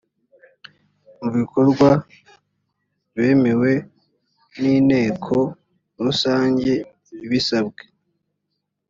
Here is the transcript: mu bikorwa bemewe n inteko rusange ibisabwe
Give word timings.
mu 1.19 1.29
bikorwa 1.37 1.89
bemewe 3.15 3.71
n 4.61 4.61
inteko 4.75 5.35
rusange 6.05 6.73
ibisabwe 7.25 7.83